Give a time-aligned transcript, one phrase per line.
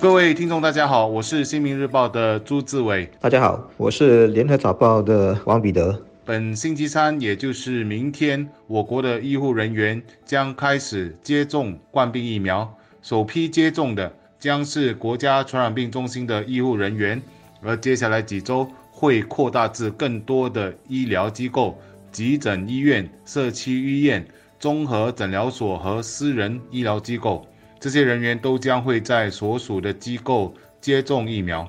[0.00, 3.06] 各位听众，大家好，我是新民日报的朱志伟。
[3.20, 6.02] 大家好，我是联合早报的王彼得。
[6.24, 12.74] 本星期三，也就是明天，我国的医护人员将开始接种冠病疫苗。
[13.02, 17.20] 首批接种的将是国家传染病中心的医护人员，
[17.60, 21.78] 而接下来几周会扩大至更多的医疗机构、
[22.10, 24.26] 急诊医院、社区医院、
[24.58, 27.46] 综合诊疗所和私人医疗机构。
[27.80, 31.68] 这些人员都将会在所属的机构接种疫苗。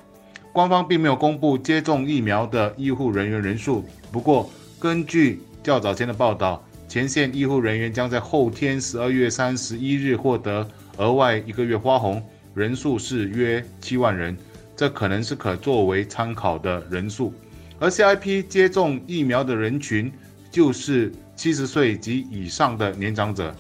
[0.54, 12.22] 官方并没有公布接种疫苗的医护人员人数，不过根据较早前的报道，前线医护人员将在后天十二月三十一日获得额外一个月花红，
[12.54, 14.38] 人数是约七万人，
[14.76, 17.34] 这可能是可作为参考的人数。
[17.80, 20.12] 而 CIP 接种疫苗的人群
[20.52, 23.56] 就是七十岁及以上的年长者。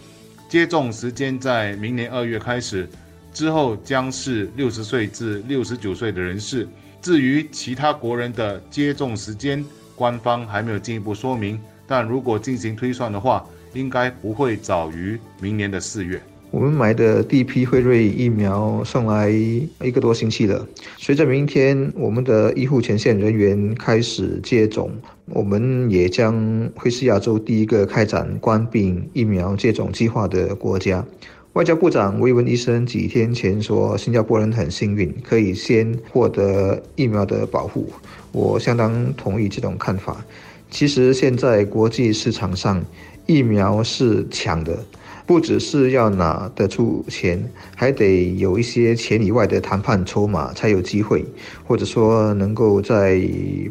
[0.52, 2.86] 接种时间在明年二月开始，
[3.34, 6.68] 之后将是六十岁至六十九岁的人士。
[7.02, 9.64] 至于其他国人的接种时间，
[9.96, 11.58] 官方还没有进一步说明。
[11.88, 16.22] 但如果进行推算的话，应该不会早于明年的四月。
[16.52, 20.68] 我们买的第一批辉瑞疫苗送来一个多星期了。
[20.98, 24.92] 随着明天我们的医护前线人员开始接种，
[25.28, 31.06] 我们也将会是亚洲第一个开展冠病疫苗接种计划的国家。
[31.54, 37.90] 外交部长维文医生几天前说，新加坡人很幸运，可以先获得疫苗的保护。
[38.34, 40.22] 我相当同意这种看法。
[40.70, 42.84] 其实现在国际市场上
[43.26, 44.78] 疫苗是抢的。
[45.26, 47.44] 不只是要拿得出钱，
[47.76, 51.26] 还得有一些钱以外的谈判筹码才有机会，
[51.66, 53.22] 或者说能够在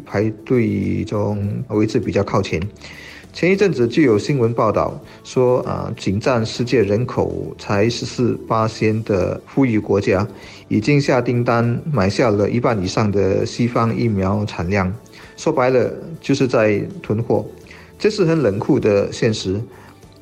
[0.05, 2.61] 排队中位置比较靠前。
[3.33, 10.27] 前一阵子就有新闻报道说，啊，仅占世界人口才十四八仙的富裕国家，
[10.67, 14.93] 已经下订单买下了一半以上的西方疫苗产量。
[15.37, 17.45] 说白了，就是在囤货，
[17.97, 19.61] 这是很冷酷的现实。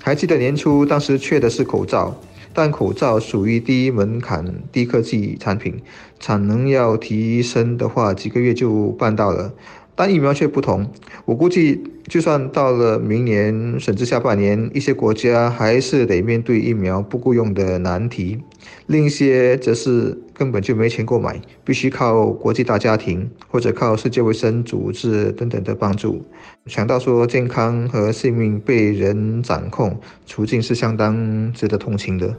[0.01, 2.15] 还记得年初当时缺的是口罩，
[2.53, 5.81] 但口罩属于低门槛、低科技产品，
[6.19, 9.51] 产能要提升的话，几个月就办到了。
[10.01, 10.89] 但疫苗却不同，
[11.25, 18.39] 我估计就算到了明年甚至下半年，一些国家还是得面对疫苗不够用的难题。
[18.85, 26.23] 另一些则是根本就没钱购买，必须靠国际大家庭或者靠世界卫生组织等等的帮助。
[26.65, 32.33] 想到说健康和性命被人掌控，处境是相当值得同情的。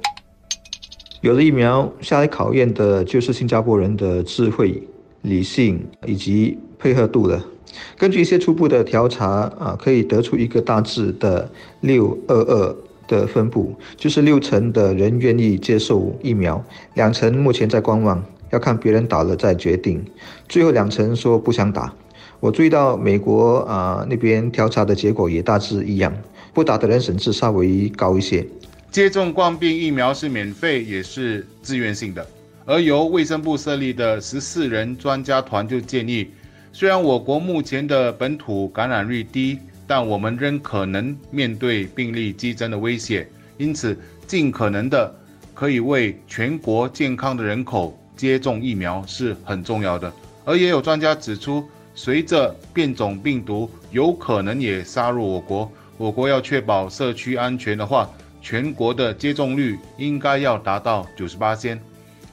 [1.20, 4.82] 有了疫苗，下来考验的就是新加坡人的智慧、
[5.22, 7.44] 理性以及配合度了。
[7.96, 9.26] 根据一些初步的调查
[9.58, 11.50] 啊，可以得出一个大致的
[11.80, 12.76] 六二二。
[13.10, 16.64] 的分布就是六成的人愿意接受疫苗，
[16.94, 20.00] 两成目前在观望，要看别人打了再决定。
[20.48, 21.92] 最后两成说不想打。
[22.38, 26.16] 我注意到美国啊那边调查的结果也大致一样，
[26.54, 28.46] 不打的人甚至稍微高一些。
[28.92, 32.24] 接种冠病疫苗是免费也是自愿性的，
[32.64, 36.30] 而由卫生部设立的十四人专家团就建议，
[36.72, 39.58] 虽然我国目前的本土感染率低。
[39.92, 43.28] 但我们仍可能面对病例激增的威胁，
[43.58, 45.12] 因此尽可能的
[45.52, 50.12] 可以为全国健康的人口接种疫苗是很重要的。
[50.44, 58.08] 而也有专家指出，随着变种病毒有可能也杀入我国，我国要确保社区安全的话，
[58.40, 61.76] 全国的接种率应该要达到九十八先。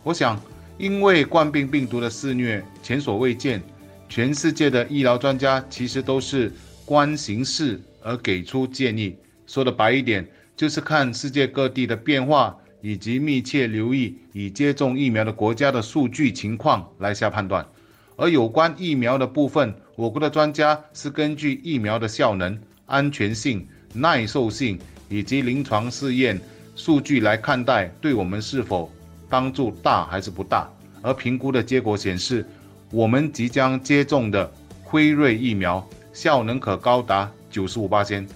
[0.08, 0.42] 我想，
[0.78, 3.62] 因为冠病病毒的肆虐前所未见，
[4.08, 6.50] 全世界的医疗专家其实都是。
[6.86, 9.14] 观形势而给出建议，
[9.46, 10.26] 说的白一点，
[10.56, 17.68] 就是看世界各地的变化，以及密切留意已接种疫苗的国家的数据情况来下判断。
[18.16, 24.80] 而有关疫苗的部分，我国的专家是根据疫苗的效能、安全性、耐受性
[25.10, 26.40] 以及临床试验
[26.78, 28.90] 数据来看待，对我们是否
[29.30, 30.70] 帮助大还是不大。
[31.02, 32.46] 而评估的结果显示，
[32.92, 34.52] 我们即将接种的
[34.84, 35.88] 辉瑞疫苗。
[36.14, 38.28] 效能可高达九十五八千，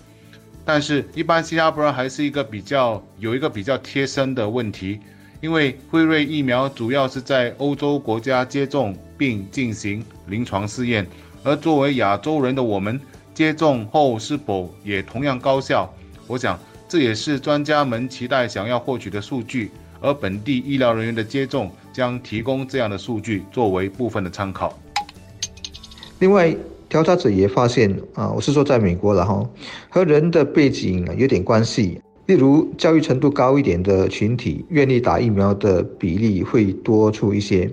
[0.64, 5.00] 但是，一般新加坡人还是一个比较有一个比较贴身的问题，
[5.42, 11.08] 因为辉瑞疫苗主要是在欧洲国家接种并进行临床试验，
[11.44, 13.02] 而作为亚洲人的我们，
[13.34, 15.92] 接种后是否也同样高效？
[16.28, 19.72] 我想这也是专家们期待想要获取的数据，
[20.02, 24.78] 而本地医疗人员的接种将提供这样的数据作为部分的参考。
[26.20, 26.54] 另外。
[26.92, 29.50] 调查者也发现，啊，我是说在美国了哈，
[29.88, 32.02] 和人的背景有点关系。
[32.26, 37.72] 例如，教育程度高一点的群体，愿意打疫苗的比例会多出一些。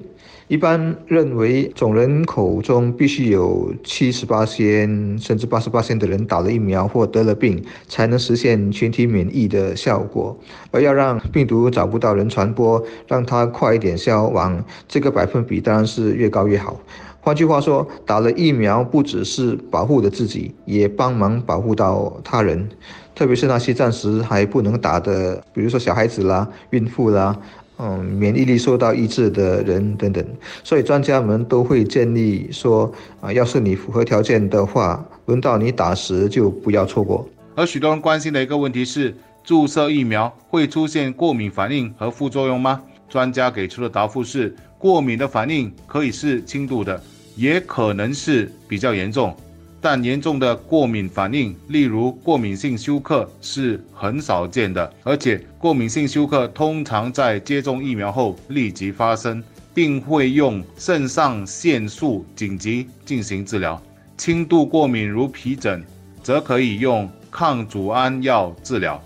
[0.48, 10.34] 一般认为，总人口中必须有七十八先甚至八十八先的人打了疫苗或得了病，才能实现群体免疫的效果。
[10.70, 16.80] 而要让病毒找不到人传播，让它快一点消亡，这个百分比当然是越高越好。
[17.20, 22.66] 换句话说，打了疫苗不只是保护了自己，也帮忙保护到他人，
[23.14, 27.38] 特别是那些暂时还不能打的，比如说小孩子啦、孕妇啦。
[27.78, 30.24] 嗯，免疫力受到抑制的人等等，
[30.64, 37.28] 所以专家们都会建议说，啊，要是你符合条件的话，轮到你打时就不要错过。
[37.54, 42.82] 而许多人关心的一个问题是，注射疫苗会出现过敏反应和副作用吗？
[43.08, 47.00] 专家给出的答复是，过敏的反应可以是轻度的，
[47.36, 49.34] 也可能是比较严重。
[49.80, 54.92] 但严重的过敏反应，例如过敏性休克，是很少见的。
[55.04, 59.42] 而且，过敏性休克通常在接种疫苗后立即发生，
[59.72, 63.80] 并会用肾上腺素紧急进行治疗。
[64.16, 65.84] 轻度过敏如皮疹，
[66.22, 69.00] 则可以用抗组胺药治疗。